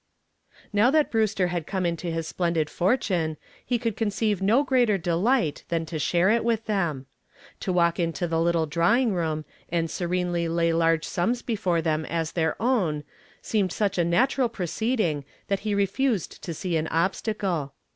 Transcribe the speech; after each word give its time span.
Now 0.73 0.89
that 0.89 1.11
Brewster 1.11 1.49
had 1.49 1.67
come 1.67 1.85
into 1.85 2.07
his 2.09 2.27
splendid 2.27 2.71
fortune 2.71 3.37
he 3.63 3.77
could 3.77 3.95
conceive 3.95 4.41
no 4.41 4.63
greater 4.63 4.97
delight 4.97 5.63
than 5.69 5.85
to 5.85 5.99
share 5.99 6.31
it 6.31 6.43
with 6.43 6.65
them. 6.65 7.05
To 7.59 7.71
walk 7.71 7.99
into 7.99 8.27
the 8.27 8.41
little 8.41 8.65
drawing 8.65 9.13
room 9.13 9.45
and 9.69 9.91
serenely 9.91 10.47
lay 10.47 10.73
large 10.73 11.05
sums 11.05 11.43
before 11.43 11.83
them 11.83 12.05
as 12.07 12.31
their 12.31 12.59
own 12.59 13.03
seemed 13.43 13.71
such 13.71 13.99
a 13.99 14.03
natural 14.03 14.49
proceeding 14.49 15.23
that 15.49 15.59
he 15.59 15.75
refused 15.75 16.41
to 16.41 16.51
see 16.55 16.77
an 16.77 16.87
obstacle. 16.87 17.75